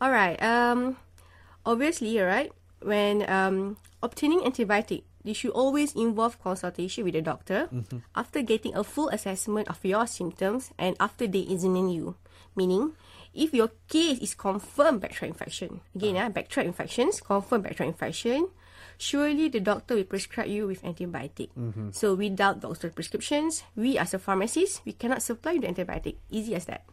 All 0.00 0.10
right. 0.10 0.40
Um, 0.42 0.96
obviously, 1.66 2.18
right, 2.18 2.50
when 2.80 3.28
um, 3.28 3.76
obtaining 4.02 4.40
antibiotic, 4.40 5.04
you 5.22 5.34
should 5.34 5.52
always 5.52 5.94
involve 5.94 6.42
consultation 6.42 7.04
with 7.04 7.14
a 7.14 7.22
doctor 7.22 7.68
after 8.16 8.42
getting 8.42 8.74
a 8.74 8.82
full 8.82 9.08
assessment 9.10 9.68
of 9.68 9.78
your 9.84 10.06
symptoms 10.06 10.70
and 10.78 10.96
after 10.98 11.26
they 11.28 11.40
examine 11.40 11.88
you. 11.88 12.16
Meaning, 12.56 12.92
if 13.32 13.54
your 13.54 13.70
case 13.88 14.18
is 14.18 14.34
confirmed 14.34 15.00
bacterial 15.00 15.32
infection, 15.32 15.80
again, 15.94 16.16
uh. 16.16 16.28
bacterial 16.28 16.68
infections, 16.68 17.20
confirmed 17.20 17.64
bacterial 17.64 17.92
infection, 17.92 18.48
surely 19.02 19.50
the 19.50 19.58
doctor 19.58 19.98
will 19.98 20.06
prescribe 20.06 20.46
you 20.46 20.70
with 20.70 20.86
antibiotic. 20.86 21.50
So 21.90 22.14
without 22.14 22.62
doctor 22.62 22.94
prescriptions, 22.94 23.66
we 23.74 23.98
as 23.98 24.14
a 24.14 24.22
pharmacist, 24.22 24.86
we 24.86 24.94
cannot 24.94 25.26
supply 25.26 25.58
the 25.58 25.66
antibiotic. 25.66 26.22
Easy 26.30 26.54
as 26.54 26.70
that. 26.70 26.86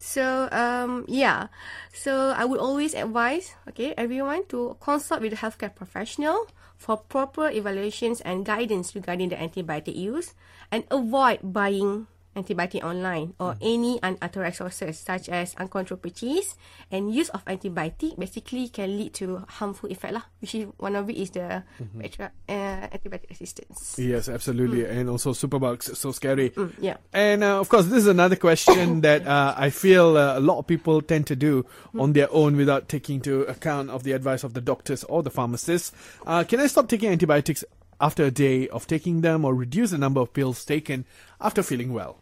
So 0.00 0.48
um 0.48 1.04
yeah, 1.04 1.52
so 1.92 2.32
I 2.32 2.48
would 2.48 2.56
always 2.56 2.96
advise 2.96 3.52
okay 3.68 3.92
everyone 4.00 4.48
to 4.48 4.80
consult 4.80 5.20
with 5.20 5.36
a 5.36 5.40
healthcare 5.44 5.68
professional 5.68 6.48
for 6.80 6.96
proper 6.96 7.52
evaluations 7.52 8.24
and 8.24 8.48
guidance 8.48 8.96
regarding 8.96 9.28
the 9.28 9.36
antibiotic 9.36 9.92
use, 9.92 10.32
and 10.72 10.88
avoid 10.88 11.44
buying 11.44 12.08
antibiotic 12.36 12.82
online 12.84 13.34
or 13.40 13.56
any 13.60 13.98
unauthorized 14.02 14.56
sources 14.56 14.98
such 14.98 15.28
as 15.28 15.54
uncontrolled 15.56 16.02
purchase 16.02 16.54
and 16.90 17.12
use 17.14 17.28
of 17.30 17.44
antibiotic 17.46 18.18
basically 18.18 18.68
can 18.68 18.96
lead 18.96 19.12
to 19.14 19.44
harmful 19.48 19.90
effect 19.90 20.14
lah, 20.14 20.22
which 20.40 20.54
is 20.54 20.66
one 20.78 20.94
of 20.94 21.08
it 21.10 21.16
is 21.16 21.30
the 21.30 21.62
bacteria, 21.94 22.30
uh, 22.48 22.86
antibiotic 22.94 23.30
resistance. 23.30 23.96
Yes, 23.98 24.28
absolutely. 24.28 24.84
And 24.84 25.08
also 25.08 25.32
superbugs, 25.32 25.96
so 25.96 26.12
scary. 26.12 26.50
Mm, 26.50 26.72
yeah. 26.80 26.96
And 27.12 27.42
uh, 27.42 27.60
of 27.60 27.68
course, 27.68 27.86
this 27.86 27.98
is 27.98 28.06
another 28.06 28.36
question 28.36 29.00
that 29.06 29.26
uh, 29.26 29.54
I 29.56 29.70
feel 29.70 30.16
uh, 30.16 30.38
a 30.38 30.40
lot 30.40 30.58
of 30.58 30.66
people 30.66 31.02
tend 31.02 31.26
to 31.28 31.36
do 31.36 31.66
on 31.98 32.12
their 32.12 32.32
own 32.32 32.56
without 32.56 32.88
taking 32.88 33.16
into 33.16 33.42
account 33.42 33.90
of 33.90 34.04
the 34.04 34.12
advice 34.12 34.44
of 34.44 34.54
the 34.54 34.60
doctors 34.60 35.04
or 35.04 35.22
the 35.22 35.30
pharmacists. 35.30 35.92
Uh, 36.26 36.44
can 36.44 36.60
I 36.60 36.66
stop 36.66 36.88
taking 36.88 37.10
antibiotics 37.10 37.64
after 38.00 38.24
a 38.24 38.30
day 38.30 38.68
of 38.68 38.86
taking 38.86 39.20
them 39.20 39.44
or 39.44 39.54
reduce 39.54 39.90
the 39.90 39.98
number 39.98 40.20
of 40.20 40.32
pills 40.32 40.64
taken 40.64 41.04
after 41.40 41.62
feeling 41.62 41.92
well? 41.92 42.18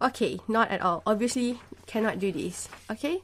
Okay, 0.00 0.38
not 0.46 0.70
at 0.70 0.80
all. 0.80 1.02
Obviously, 1.06 1.58
cannot 1.86 2.18
do 2.18 2.30
this. 2.32 2.68
Okay, 2.90 3.18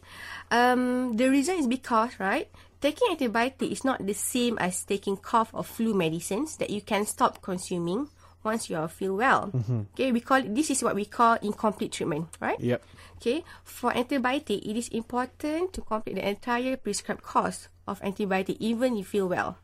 um, 0.50 1.16
the 1.16 1.30
reason 1.30 1.56
is 1.56 1.66
because 1.66 2.18
right, 2.18 2.49
taking 2.80 3.14
antibiotic 3.14 3.70
is 3.70 3.84
not 3.84 4.04
the 4.04 4.14
same 4.14 4.58
as 4.58 4.84
taking 4.84 5.16
cough 5.16 5.50
or 5.54 5.62
flu 5.62 5.94
medicines 5.94 6.56
that 6.58 6.70
you 6.70 6.80
can 6.80 7.06
stop 7.06 7.40
consuming 7.42 8.08
once 8.42 8.68
you 8.68 8.76
feel 8.88 9.16
well. 9.16 9.50
Okay, 9.94 10.12
we 10.12 10.20
call 10.20 10.38
it, 10.38 10.54
this 10.54 10.70
is 10.70 10.82
what 10.82 10.94
we 10.94 11.06
call 11.06 11.38
incomplete 11.40 11.92
treatment, 11.92 12.28
right? 12.40 12.61
Yep. 12.61 12.82
Okay, 13.16 13.44
for 13.62 13.90
antibiotic, 13.92 14.61
it 14.66 14.76
is 14.76 14.88
important 14.88 15.73
to 15.73 15.80
complete 15.80 16.16
the 16.16 16.28
entire 16.28 16.76
prescribed 16.76 17.23
course 17.23 17.68
of 17.87 18.00
antibiotic 18.03 18.57
even 18.61 18.97
you 18.97 19.05
feel 19.05 19.29
well. 19.29 19.59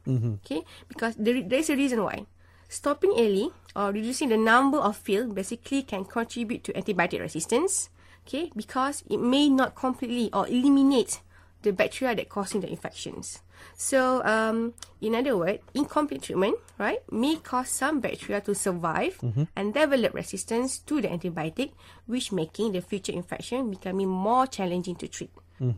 Okay, 0.45 0.62
because 0.89 1.15
there, 1.17 1.43
there 1.43 1.59
is 1.61 1.71
a 1.71 1.77
reason 1.77 2.03
why. 2.03 2.27
Stopping 2.69 3.15
early 3.19 3.50
or 3.75 3.91
reducing 3.91 4.29
the 4.29 4.37
number 4.37 4.79
of 4.79 5.03
pills 5.05 5.33
basically 5.33 5.83
can 5.83 6.05
contribute 6.05 6.62
to 6.65 6.73
antibiotic 6.73 7.21
resistance. 7.21 7.91
Okay, 8.27 8.50
because 8.55 9.03
it 9.11 9.19
may 9.19 9.49
not 9.49 9.75
completely 9.75 10.31
or 10.33 10.47
eliminate 10.47 11.21
the 11.62 11.73
bacteria 11.73 12.15
that 12.15 12.29
causing 12.29 12.61
the 12.61 12.71
infections. 12.71 13.41
So, 13.77 14.25
um, 14.25 14.73
in 15.03 15.15
other 15.15 15.37
words, 15.37 15.61
incomplete 15.75 16.23
treatment, 16.23 16.57
right, 16.79 17.00
may 17.12 17.37
cause 17.37 17.69
some 17.69 18.00
bacteria 18.00 18.41
to 18.43 18.55
survive 18.55 19.19
and 19.57 19.75
develop 19.75 20.15
resistance 20.15 20.79
to 20.89 21.00
the 21.03 21.09
antibiotic, 21.09 21.73
which 22.07 22.33
making 22.33 22.73
the 22.73 22.81
future 22.81 23.12
infection 23.12 23.69
becoming 23.71 24.09
more 24.09 24.47
challenging 24.47 24.97
to 24.97 25.09
treat. 25.09 25.31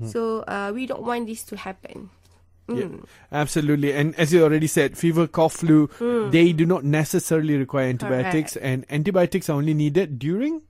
So, 0.06 0.44
uh, 0.46 0.70
we 0.72 0.86
don't 0.86 1.02
want 1.02 1.26
this 1.26 1.42
to 1.44 1.56
happen. 1.56 2.10
Yeah, 2.68 2.88
absolutely. 3.32 3.92
And 3.92 4.14
as 4.16 4.32
you 4.32 4.42
already 4.44 4.66
said, 4.66 4.96
fever, 4.96 5.26
cough, 5.26 5.54
flu, 5.54 5.88
they 6.30 6.52
do 6.52 6.64
not 6.66 6.84
necessarily 6.84 7.56
require 7.56 7.88
antibiotics, 7.88 8.56
and 8.56 8.84
antibiotics 8.90 9.48
are 9.50 9.54
only 9.54 9.74
needed 9.74 10.18
during. 10.18 10.62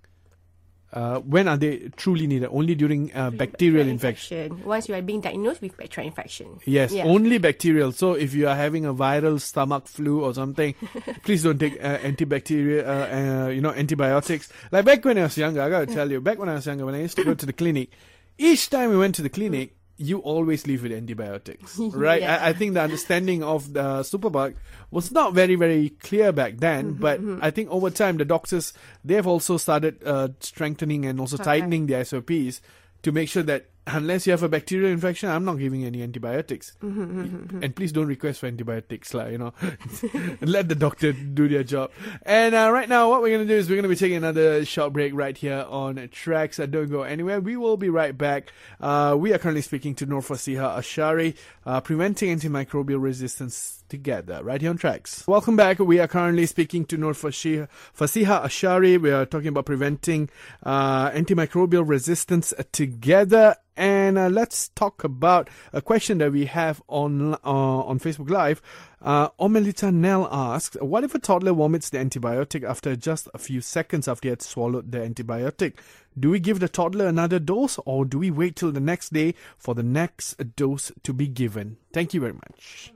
Uh, 0.93 1.21
when 1.21 1.49
are 1.49 1.57
they 1.57 1.89
truly 1.97 2.27
needed? 2.27 2.49
Only 2.53 2.75
during 2.75 3.15
uh, 3.15 3.31
bacterial 3.31 3.89
infection. 3.89 4.63
Once 4.63 4.91
you 4.91 4.95
are 4.95 5.01
being 5.01 5.23
diagnosed 5.23 5.63
with 5.63 5.75
bacterial 5.75 6.09
infection. 6.09 6.59
Yes, 6.67 6.93
Yeah. 6.93 7.05
only 7.05 7.39
bacterial. 7.39 7.93
So 7.93 8.13
if 8.13 8.35
you 8.35 8.47
are 8.47 8.55
having 8.55 8.85
a 8.85 8.93
viral 8.93 9.41
stomach 9.41 9.87
flu 9.89 10.23
or 10.23 10.35
something, 10.35 10.75
please 11.25 11.45
don't 11.45 11.59
take 11.59 11.83
uh, 11.83 11.97
antibacterial, 11.99 12.87
uh, 12.87 13.45
uh, 13.47 13.49
you 13.49 13.63
know, 13.63 13.71
antibiotics. 13.71 14.51
Like 14.71 14.85
back 14.85 15.03
when 15.07 15.17
I 15.17 15.23
was 15.23 15.39
younger, 15.39 15.63
I 15.63 15.71
gotta 15.71 15.87
tell 15.87 16.11
you, 16.11 16.21
back 16.21 16.39
when 16.39 16.51
I 16.51 16.55
was 16.57 16.67
younger, 16.67 16.85
when 16.85 16.95
I 16.95 17.01
used 17.01 17.17
to 17.17 17.25
go 17.25 17.33
to 17.33 17.47
the 17.47 17.55
clinic, 17.55 17.89
each 18.37 18.69
time 18.69 18.91
we 18.91 18.99
went 18.99 19.15
to 19.15 19.23
the 19.23 19.31
clinic, 19.31 19.75
you 19.97 20.19
always 20.19 20.67
leave 20.67 20.83
with 20.83 20.93
antibiotics, 20.93 21.79
right? 21.79 22.23
Yeah. 22.23 22.39
I, 22.43 22.49
I 22.49 22.53
think 22.53 22.75
the 22.75 22.81
understanding 22.83 23.43
of 23.43 23.73
the 23.73 24.01
superbug 24.01 24.55
was 24.91 25.11
not 25.13 25.35
very, 25.35 25.55
very 25.55 25.91
clear 25.91 26.33
back 26.33 26.59
then, 26.59 26.95
but 26.95 27.21
I 27.41 27.51
think 27.51 27.71
over 27.71 27.91
time 27.91 28.17
the 28.17 28.25
doctors 28.25 28.73
they've 29.05 29.27
also 29.27 29.57
started 29.57 30.03
uh, 30.05 30.29
strengthening 30.41 31.07
and 31.07 31.21
also 31.21 31.37
tightening 31.37 31.87
the 31.87 32.05
SOPs 32.05 32.61
to 33.03 33.13
make 33.13 33.29
sure 33.29 33.43
that 33.43 33.67
unless 33.87 34.27
you 34.27 34.31
have 34.31 34.43
a 34.43 34.49
bacterial 34.49 34.91
infection, 34.91 35.29
I'm 35.29 35.45
not 35.45 35.59
giving 35.59 35.85
any 35.85 36.03
antibiotics. 36.03 36.73
and 36.81 37.75
please 37.75 37.93
don't 37.93 38.07
request 38.07 38.41
for 38.41 38.47
antibiotics, 38.47 39.13
like, 39.15 39.33
you 39.33 39.39
know. 39.39 39.53
Let 40.41 40.69
the 40.69 40.75
doctor 40.75 41.13
do 41.13 41.49
their 41.49 41.65
job. 41.65 41.91
And 42.23 42.55
uh, 42.55 42.71
right 42.73 42.89
now, 42.89 43.11
what 43.11 43.23
we're 43.23 43.37
going 43.37 43.47
to 43.47 43.53
do 43.53 43.59
is 43.59 43.69
we're 43.69 43.77
going 43.77 43.83
to 43.85 43.89
be 43.89 43.97
taking 43.97 44.17
another 44.17 44.65
short 44.65 44.93
break 44.93 45.13
right 45.15 45.37
here 45.37 45.67
on 45.69 45.97
TRAXX. 45.97 46.63
Uh, 46.63 46.67
don't 46.67 46.91
go 46.91 47.03
anywhere. 47.03 47.41
We 47.41 47.57
will 47.57 47.77
be 47.77 47.89
right 47.89 48.17
back. 48.17 48.53
Uh, 48.81 49.17
we 49.19 49.33
are 49.33 49.39
currently 49.39 49.63
speaking 49.63 49.95
to 49.97 50.07
Nur 50.07 50.21
Fasihah 50.21 50.79
Ashari, 50.79 51.37
uh, 51.67 51.81
preventing 51.81 52.37
antimicrobial 52.37 53.03
resistance 53.03 53.82
together, 53.93 54.41
right 54.43 54.63
here 54.63 54.71
on 54.71 54.79
TRAXX. 54.79 55.29
Welcome 55.29 55.55
back. 55.55 55.79
We 55.79 56.01
are 56.01 56.09
currently 56.09 56.47
speaking 56.47 56.87
to 56.87 56.97
Nur 56.97 57.13
Fasihah, 57.13 57.69
Fasihah 57.95 58.43
Ashari. 58.43 58.99
We 58.99 59.11
are 59.11 59.27
talking 59.27 59.49
about 59.49 59.67
preventing 59.67 60.31
uh, 60.63 61.11
antimicrobial 61.11 61.87
resistance 61.87 62.55
together. 62.73 63.57
And 63.77 64.17
uh, 64.17 64.31
let's 64.31 64.69
talk 64.71 65.05
about 65.05 65.51
a 65.75 65.83
question 65.83 66.19
that 66.19 66.33
we 66.33 66.47
have 66.47 66.83
on 66.89 67.35
uh, 67.35 67.39
on 67.45 67.99
Facebook 67.99 68.31
Live. 68.31 68.63
Uh, 69.03 69.29
Omelita 69.39 69.93
Nell 69.93 70.27
asks, 70.33 70.79
"What 70.81 71.05
if 71.05 71.15
a 71.15 71.19
toddler 71.19 71.53
vomits 71.53 71.91
the 71.91 71.99
antibiotic 71.99 72.65
after 72.65 72.97
just 72.97 73.29
a 73.35 73.39
few 73.39 73.61
seconds 73.61 74.09
after 74.09 74.29
he 74.29 74.31
had 74.31 74.41
swallowed 74.41 74.91
the 74.91 74.99
antibiotic? 75.01 75.75
Do 76.19 76.31
we 76.31 76.41
give 76.41 76.61
the 76.61 76.69
toddler 76.69 77.07
another 77.07 77.39
dose, 77.39 77.79
or 77.85 78.07
do 78.07 78.19
we 78.19 78.31
wait 78.31 78.57
till 78.57 78.73
the 78.73 78.81
next 78.81 79.13
day 79.13 79.35
for 79.59 79.75
the 79.75 79.83
next 79.83 80.57
dose 80.57 80.93
to 81.03 81.13
be 81.13 81.27
given?" 81.27 81.77
Thank 81.93 82.15
you 82.15 82.21
very 82.21 82.35
much. 82.35 82.92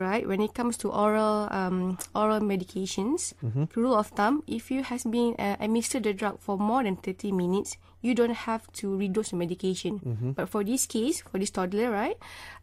Right 0.00 0.26
when 0.26 0.40
it 0.40 0.54
comes 0.54 0.76
to 0.78 0.88
oral 0.90 1.48
um, 1.50 1.98
oral 2.14 2.40
medications 2.40 3.34
rule 3.76 3.94
of 3.94 4.08
thumb 4.08 4.42
if 4.46 4.70
you 4.70 4.82
has 4.82 5.04
been 5.04 5.34
uh, 5.38 5.56
administered 5.60 6.02
the 6.04 6.12
drug 6.12 6.38
for 6.40 6.58
more 6.58 6.82
than 6.82 6.96
30 6.96 7.32
minutes 7.32 7.76
you 8.02 8.14
don't 8.14 8.34
have 8.34 8.70
to 8.72 8.96
redose 8.98 9.30
the 9.30 9.36
medication. 9.36 10.00
But 10.36 10.48
for 10.48 10.62
this 10.64 10.86
case 10.86 11.22
for 11.22 11.38
this 11.38 11.50
toddler 11.50 11.90
right 11.90 12.16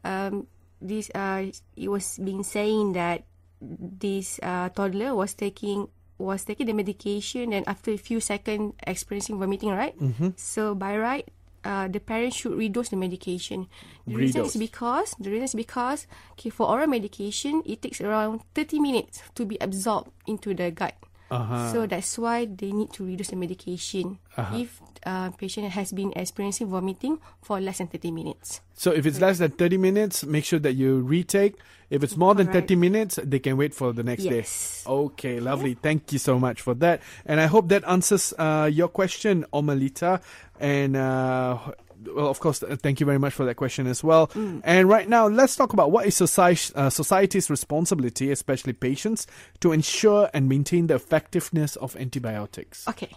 um, 0.03 0.47
this 0.81 1.09
uh, 1.15 1.50
it 1.75 1.88
was 1.89 2.17
being 2.21 2.43
saying 2.43 2.93
that 2.93 3.23
this 3.61 4.39
uh, 4.41 4.69
toddler 4.69 5.15
was 5.15 5.33
taking 5.33 5.88
was 6.17 6.43
taking 6.45 6.67
the 6.67 6.73
medication 6.73 7.53
and 7.53 7.67
after 7.67 7.91
a 7.91 7.97
few 7.97 8.19
seconds 8.19 8.73
experiencing 8.85 9.39
vomiting 9.39 9.69
right? 9.71 9.95
So 10.38 10.75
by 10.75 10.97
right 10.97 11.25
uh, 11.63 11.87
the 11.87 11.99
parent 11.99 12.33
should 12.33 12.53
redose 12.53 12.89
the 12.89 12.95
medication. 12.97 13.67
The 14.07 14.15
reason 14.15 14.45
is 14.45 14.55
because 14.55 15.15
the 15.19 15.29
reason 15.29 15.45
is 15.45 15.55
because 15.55 16.07
okay 16.33 16.49
for 16.49 16.67
oral 16.67 16.87
medication 16.87 17.61
it 17.65 17.81
takes 17.81 18.01
around 18.01 18.41
30 18.55 18.79
minutes 18.79 19.21
to 19.35 19.45
be 19.45 19.57
absorbed 19.61 20.11
into 20.27 20.53
the 20.53 20.71
gut. 20.71 20.95
Uh-huh. 21.31 21.71
So 21.71 21.88
that's 21.88 22.17
why 22.19 22.45
they 22.45 22.71
need 22.71 22.91
to 22.93 23.05
reduce 23.05 23.29
the 23.29 23.38
medication 23.38 24.19
if 24.53 24.81
uh, 25.05 25.29
patient 25.31 25.71
has 25.71 25.93
been 25.93 26.11
experiencing 26.15 26.67
vomiting 26.67 27.17
for 27.41 27.59
less 27.61 27.77
than 27.77 27.88
30 27.88 28.11
minutes. 28.11 28.59
So 28.73 28.91
if 28.91 29.05
it's 29.05 29.21
less 29.21 29.38
than 29.38 29.51
30 29.51 29.77
minutes, 29.77 30.25
make 30.25 30.43
sure 30.43 30.59
that 30.59 30.73
you 30.73 31.00
retake. 31.00 31.55
If 31.89 32.03
it's 32.03 32.17
more 32.17 32.35
than 32.35 32.47
Correct. 32.47 32.67
30 32.69 32.75
minutes, 32.75 33.19
they 33.23 33.39
can 33.39 33.55
wait 33.57 33.73
for 33.73 33.93
the 33.93 34.03
next 34.03 34.23
Yes. 34.23 34.83
day. 34.85 34.91
Okay, 34.91 35.39
lovely. 35.39 35.73
Thank 35.73 36.11
you 36.11 36.19
so 36.19 36.39
much 36.39 36.61
for 36.61 36.73
that. 36.75 37.01
And 37.25 37.39
I 37.39 37.45
hope 37.45 37.69
that 37.69 37.83
answers 37.88 38.33
uh, 38.38 38.69
your 38.71 38.88
question, 38.88 39.45
Omalita. 39.53 40.21
And 40.59 40.95
uh, 40.95 41.59
well, 42.08 42.27
of 42.27 42.39
course, 42.39 42.63
uh, 42.63 42.75
thank 42.81 43.00
you 43.00 43.05
very 43.05 43.20
much 43.20 43.34
for 43.34 43.46
that 43.46 43.55
question 43.55 43.88
as 43.88 44.03
well. 44.03 44.31
And 44.63 44.89
right 44.89 45.08
now, 45.08 45.27
let's 45.27 45.55
talk 45.55 45.74
about 45.74 45.91
what 45.91 46.05
is 46.05 46.15
society, 46.15 46.74
uh, 46.75 46.89
society's 46.89 47.50
responsibility, 47.50 48.31
especially 48.31 48.74
patients, 48.74 49.27
to 49.60 49.72
ensure 49.72 50.29
and 50.34 50.50
maintain 50.50 50.88
the 50.88 50.96
effectiveness 50.96 51.75
of 51.75 51.96
antibiotics. 51.96 52.88
Okay. 52.88 53.12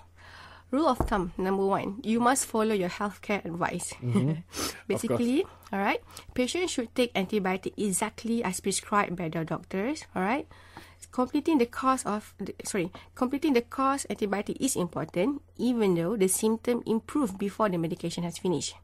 Rule 0.70 0.88
of 0.88 0.98
thumb 0.98 1.32
number 1.38 1.64
one: 1.64 2.00
you 2.02 2.18
must 2.18 2.46
follow 2.46 2.74
your 2.74 2.88
healthcare 2.88 3.44
advice. 3.44 3.94
Basically, 4.88 5.44
all 5.72 5.78
right. 5.78 6.00
Patients 6.34 6.72
should 6.72 6.92
take 6.96 7.14
antibiotic 7.14 7.74
exactly 7.76 8.42
as 8.42 8.58
prescribed 8.58 9.14
by 9.14 9.28
their 9.28 9.44
doctors. 9.44 10.02
All 10.16 10.22
right. 10.22 10.48
Completing 11.14 11.58
the 11.58 11.70
course 11.70 12.02
of 12.02 12.34
the- 12.42 12.58
sorry, 12.66 12.90
completing 13.14 13.54
the 13.54 13.62
course 13.62 14.02
antibiotic 14.10 14.58
is 14.58 14.74
important, 14.74 15.38
even 15.54 15.94
though 15.94 16.18
the 16.18 16.26
symptom 16.26 16.82
improve 16.86 17.38
before 17.38 17.70
the 17.70 17.78
medication 17.78 18.24
has 18.24 18.36
finished. 18.36 18.74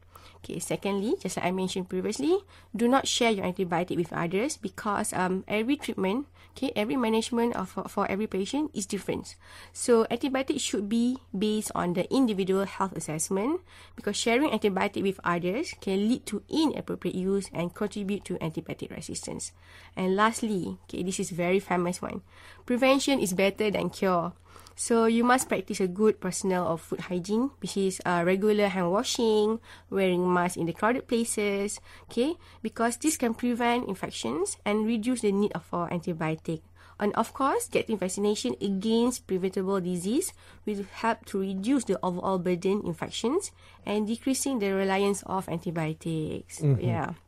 Okay, 0.40 0.58
secondly, 0.58 1.14
just 1.20 1.36
like 1.36 1.46
I 1.46 1.50
mentioned 1.52 1.88
previously, 1.88 2.38
do 2.74 2.88
not 2.88 3.06
share 3.06 3.30
your 3.30 3.44
antibiotic 3.44 3.96
with 3.96 4.12
others 4.12 4.56
because 4.56 5.12
um, 5.12 5.44
every 5.46 5.76
treatment, 5.76 6.26
okay, 6.56 6.72
every 6.74 6.96
management 6.96 7.54
of, 7.56 7.76
for, 7.88 8.10
every 8.10 8.26
patient 8.26 8.70
is 8.72 8.86
different. 8.86 9.36
So 9.72 10.06
antibiotic 10.10 10.58
should 10.60 10.88
be 10.88 11.18
based 11.36 11.72
on 11.74 11.92
the 11.92 12.08
individual 12.12 12.64
health 12.64 12.96
assessment 12.96 13.60
because 13.96 14.16
sharing 14.16 14.50
antibiotic 14.50 15.02
with 15.02 15.20
others 15.24 15.74
can 15.80 16.08
lead 16.08 16.24
to 16.26 16.42
inappropriate 16.48 17.16
use 17.16 17.50
and 17.52 17.74
contribute 17.74 18.24
to 18.24 18.40
antibiotic 18.40 18.90
resistance. 18.90 19.52
And 19.94 20.16
lastly, 20.16 20.78
okay, 20.88 21.02
this 21.02 21.20
is 21.20 21.30
very 21.30 21.60
famous 21.60 22.00
one. 22.00 22.22
Prevention 22.64 23.20
is 23.20 23.34
better 23.34 23.70
than 23.70 23.90
cure. 23.90 24.32
So 24.80 25.04
you 25.04 25.28
must 25.28 25.52
practice 25.52 25.84
a 25.84 25.92
good 25.92 26.25
personal 26.25 26.64
or 26.64 26.80
food 26.80 27.12
hygiene, 27.12 27.52
which 27.60 27.76
is 27.76 28.00
uh, 28.08 28.25
regular 28.25 28.72
hand 28.72 28.88
washing, 28.88 29.60
wearing 29.92 30.25
masks 30.25 30.56
in 30.56 30.64
the 30.64 30.72
crowded 30.72 31.04
places, 31.04 31.84
okay? 32.08 32.32
Because 32.64 32.96
this 32.96 33.20
can 33.20 33.37
prevent 33.37 33.92
infections 33.92 34.56
and 34.64 34.88
reduce 34.88 35.20
the 35.20 35.37
need 35.37 35.52
for 35.68 35.84
antibiotic. 35.92 36.64
And 36.99 37.12
of 37.12 37.37
course, 37.37 37.68
getting 37.68 38.00
vaccination 38.00 38.56
against 38.56 39.26
preventable 39.26 39.84
disease 39.84 40.32
will 40.64 40.88
help 40.96 41.26
to 41.26 41.40
reduce 41.40 41.84
the 41.84 42.00
overall 42.02 42.38
burden 42.38 42.80
infections 42.80 43.52
and 43.84 44.08
decreasing 44.08 44.60
the 44.60 44.72
reliance 44.72 45.20
of 45.28 45.46
antibiotics. 45.50 46.64
Mm-hmm. 46.64 46.80
Yeah. 46.80 47.20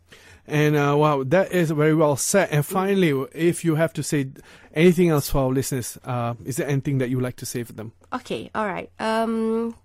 And 0.46 0.76
uh, 0.76 0.96
wow, 0.98 1.22
that 1.24 1.52
is 1.52 1.70
very 1.70 1.94
well 1.94 2.16
said. 2.16 2.48
And 2.50 2.66
finally, 2.66 3.10
if 3.32 3.64
you 3.64 3.76
have 3.76 3.92
to 3.94 4.02
say 4.02 4.28
anything 4.74 5.08
else 5.08 5.30
for 5.30 5.38
our 5.38 5.50
listeners, 5.50 5.98
uh, 6.04 6.34
is 6.44 6.56
there 6.56 6.68
anything 6.68 6.98
that 6.98 7.10
you 7.10 7.16
would 7.16 7.24
like 7.24 7.36
to 7.36 7.46
say 7.46 7.62
for 7.62 7.72
them? 7.72 7.92
Okay, 8.12 8.50
all 8.54 8.66
right. 8.66 8.90
Um, 8.98 9.76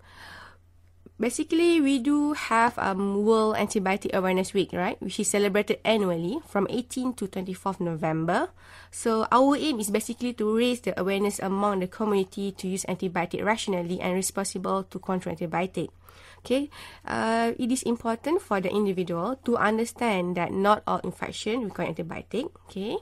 basically, 1.20 1.80
we 1.80 1.98
do 1.98 2.32
have 2.32 2.78
um, 2.78 3.24
World 3.24 3.56
Antibiotic 3.56 4.14
Awareness 4.14 4.54
Week, 4.54 4.70
right? 4.72 5.00
Which 5.02 5.20
is 5.20 5.28
celebrated 5.28 5.78
annually 5.84 6.38
from 6.46 6.66
18 6.70 7.14
to 7.14 7.26
24th 7.28 7.80
November. 7.80 8.48
So 8.90 9.26
our 9.30 9.56
aim 9.56 9.78
is 9.80 9.90
basically 9.90 10.32
to 10.34 10.56
raise 10.56 10.80
the 10.80 10.98
awareness 10.98 11.38
among 11.38 11.80
the 11.80 11.88
community 11.88 12.52
to 12.52 12.68
use 12.68 12.84
antibiotic 12.88 13.44
rationally 13.44 14.00
and 14.00 14.14
responsible 14.14 14.84
to 14.84 14.98
control 14.98 15.34
antibiotic. 15.34 15.90
Okay, 16.38 16.70
uh, 17.04 17.52
it 17.58 17.70
is 17.70 17.82
important 17.82 18.40
for 18.40 18.60
the 18.62 18.70
individual 18.70 19.36
to 19.44 19.58
understand 19.58 20.36
that 20.38 20.54
not 20.54 20.82
all 20.86 21.02
infection 21.02 21.66
require 21.66 21.90
antibiotic. 21.90 22.48
Okay, 22.70 22.96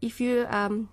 if 0.00 0.20
you 0.20 0.46
um 0.48 0.88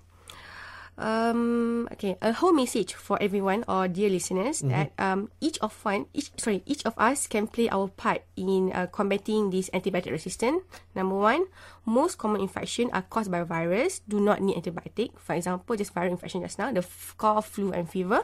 um 0.97 1.89
okay 1.91 2.17
a 2.21 2.33
whole 2.33 2.53
message 2.53 2.93
for 2.93 3.17
everyone 3.21 3.65
or 3.67 3.87
dear 3.87 4.09
listeners 4.09 4.61
mm-hmm. 4.61 4.69
that 4.69 4.93
um 4.99 5.29
each 5.41 5.57
of 5.59 5.73
one 5.83 6.05
each 6.13 6.29
sorry 6.37 6.61
each 6.65 6.85
of 6.85 6.93
us 6.97 7.25
can 7.25 7.47
play 7.47 7.67
our 7.69 7.87
part 7.87 8.21
in 8.37 8.71
uh, 8.73 8.85
combating 8.93 9.49
this 9.49 9.69
antibiotic 9.73 10.11
resistance 10.11 10.61
number 10.93 11.17
one 11.17 11.45
most 11.85 12.17
common 12.17 12.41
infection 12.41 12.89
are 12.93 13.03
caused 13.03 13.31
by 13.31 13.43
virus. 13.43 13.99
Do 14.07 14.19
not 14.19 14.41
need 14.41 14.55
antibiotic. 14.55 15.19
For 15.19 15.35
example 15.35 15.75
just 15.75 15.93
viral 15.93 16.11
infection 16.11 16.41
just 16.41 16.59
now 16.59 16.71
the 16.71 16.85
cough 17.17 17.47
flu 17.47 17.71
and 17.71 17.89
fever 17.89 18.23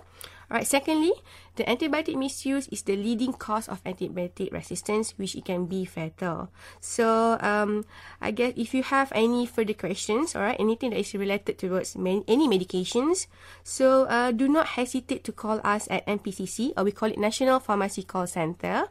Alright, 0.49 0.65
secondly, 0.65 1.13
the 1.55 1.63
antibiotic 1.63 2.17
misuse 2.17 2.67
is 2.69 2.81
the 2.81 2.97
leading 2.97 3.33
cause 3.33 3.69
of 3.69 3.83
antibiotic 3.83 4.51
resistance, 4.51 5.13
which 5.17 5.35
it 5.35 5.45
can 5.45 5.67
be 5.67 5.85
fatal. 5.85 6.49
So, 6.81 7.37
um, 7.41 7.85
I 8.19 8.31
guess 8.31 8.53
if 8.57 8.73
you 8.73 8.81
have 8.81 9.11
any 9.13 9.45
further 9.45 9.75
questions, 9.75 10.35
alright, 10.35 10.59
anything 10.59 10.89
that 10.89 10.99
is 10.99 11.13
related 11.13 11.59
towards 11.59 11.95
any 11.95 12.47
medications, 12.49 13.27
so 13.63 14.05
uh, 14.09 14.31
do 14.31 14.47
not 14.47 14.79
hesitate 14.79 15.23
to 15.25 15.31
call 15.31 15.61
us 15.63 15.87
at 15.91 16.05
NPCC, 16.07 16.73
or 16.75 16.83
we 16.83 16.91
call 16.91 17.11
it 17.11 17.19
National 17.19 17.59
Pharmacy 17.59 18.01
Call 18.01 18.25
Center, 18.25 18.85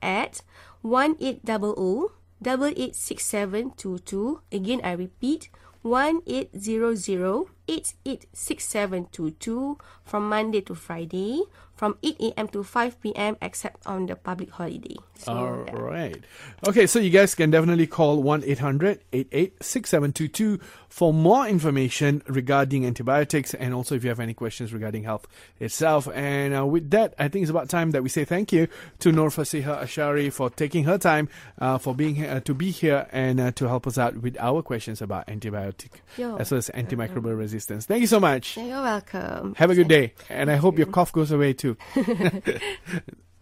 at 0.00 0.42
1800 0.82 2.20
886722. 2.42 4.40
Again, 4.52 4.80
I 4.82 4.92
repeat, 4.92 5.50
1800 5.82 7.46
886722 7.70 9.78
from 10.04 10.28
Monday 10.28 10.60
to 10.62 10.74
Friday 10.74 11.44
from 11.80 11.96
8 12.02 12.20
a.m. 12.20 12.46
to 12.48 12.62
5 12.62 13.00
p.m. 13.00 13.38
except 13.40 13.86
on 13.86 14.04
the 14.04 14.14
public 14.14 14.50
holiday. 14.50 14.96
So 15.16 15.32
All 15.32 15.80
right. 15.80 16.22
Okay, 16.68 16.86
so 16.86 16.98
you 16.98 17.08
guys 17.08 17.34
can 17.34 17.50
definitely 17.50 17.86
call 17.86 18.22
1 18.22 18.44
800 18.44 19.00
886722 19.12 20.60
for 20.90 21.14
more 21.14 21.46
information 21.46 22.22
regarding 22.26 22.84
antibiotics 22.84 23.54
and 23.54 23.72
also 23.72 23.94
if 23.94 24.04
you 24.04 24.10
have 24.10 24.20
any 24.20 24.34
questions 24.34 24.74
regarding 24.74 25.04
health 25.04 25.26
itself. 25.58 26.06
And 26.12 26.54
uh, 26.54 26.66
with 26.66 26.90
that, 26.90 27.14
I 27.18 27.28
think 27.28 27.44
it's 27.44 27.50
about 27.50 27.70
time 27.70 27.92
that 27.92 28.02
we 28.02 28.10
say 28.10 28.26
thank 28.26 28.52
you 28.52 28.68
to 28.98 29.10
Nur 29.10 29.30
Fasihah 29.30 29.82
Ashari 29.82 30.30
for 30.30 30.50
taking 30.50 30.84
her 30.84 30.98
time 30.98 31.30
uh, 31.58 31.78
for 31.78 31.94
being 31.94 32.16
here, 32.16 32.30
uh, 32.30 32.40
to 32.40 32.52
be 32.52 32.70
here 32.70 33.06
and 33.10 33.40
uh, 33.40 33.52
to 33.52 33.68
help 33.68 33.86
us 33.86 33.96
out 33.96 34.18
with 34.18 34.36
our 34.38 34.60
questions 34.60 35.00
about 35.00 35.26
antibiotic 35.28 36.02
Yo. 36.18 36.36
as 36.36 36.50
well 36.50 36.58
as 36.58 36.68
antimicrobial 36.74 37.38
resistance. 37.38 37.59
Thank 37.66 38.00
you 38.00 38.06
so 38.06 38.20
much. 38.20 38.56
You're 38.56 38.82
welcome. 38.82 39.54
Have 39.56 39.70
a 39.70 39.74
good 39.74 39.88
day. 39.88 40.14
And 40.28 40.50
I 40.50 40.56
hope 40.56 40.78
your 40.78 40.86
cough 40.86 41.12
goes 41.12 41.30
away 41.30 41.52
too. 41.52 41.76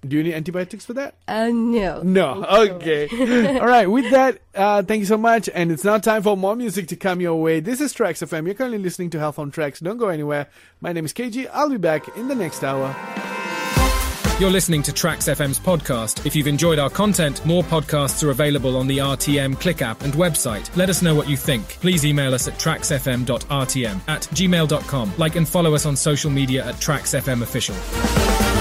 Do 0.07 0.17
you 0.17 0.23
need 0.23 0.35
antibiotics 0.35 0.85
for 0.85 0.93
that? 0.95 1.17
Uh, 1.27 1.51
no. 1.53 2.03
No. 2.03 2.45
Okay. 2.45 3.09
All 3.59 3.67
right. 3.67 3.91
With 3.91 4.11
that, 4.13 4.39
uh, 4.55 4.83
thank 4.83 5.01
you 5.01 5.07
so 5.07 5.17
much. 5.17 5.49
And 5.53 5.73
it's 5.73 5.83
now 5.83 5.99
time 5.99 6.23
for 6.23 6.37
more 6.37 6.55
music 6.55 6.87
to 6.89 6.97
come 6.97 7.21
your 7.21 7.35
way. 7.35 7.59
This 7.59 7.81
is 7.81 7.93
TRAXX 7.93 8.29
FM. 8.29 8.47
You're 8.47 8.55
currently 8.55 8.79
listening 8.79 9.11
to 9.11 9.19
Health 9.19 9.41
on 9.41 9.51
TRAXX. 9.51 9.83
Don't 9.83 9.99
go 9.99 10.09
anywhere. 10.09 10.49
My 10.81 10.93
name 10.93 11.05
is 11.05 11.13
KG. 11.13 11.51
I'll 11.53 11.71
be 11.71 11.79
back 11.79 12.17
in 12.17 12.29
the 12.29 12.37
next 12.37 12.63
hour. 12.63 12.95
You're 14.39 14.51
listening 14.51 14.85
to 14.85 14.93
TRAXX 14.93 15.35
FM's 15.35 15.59
podcast. 15.59 16.25
If 16.25 16.37
you've 16.37 16.47
enjoyed 16.47 16.79
our 16.79 16.89
content, 16.89 17.45
more 17.45 17.65
podcasts 17.65 18.23
are 18.23 18.31
available 18.31 18.77
on 18.77 18.87
the 18.87 18.99
RTMklik 18.99 19.83
app 19.83 20.03
and 20.03 20.13
website. 20.13 20.75
Let 20.77 20.89
us 20.89 21.03
know 21.03 21.13
what 21.13 21.29
you 21.29 21.37
think. 21.37 21.67
Please 21.81 22.07
email 22.07 22.33
us 22.33 22.47
at 22.47 22.55
traxxfm.rtm 22.55 24.01
at 24.07 24.23
gmail.com. 24.23 25.13
Like 25.19 25.35
and 25.35 25.49
follow 25.49 25.75
us 25.75 25.87
on 25.87 25.97
social 25.97 26.31
media 26.31 26.65
at 26.65 26.77
TRAXXFM 26.77 27.43
Official. 27.43 28.58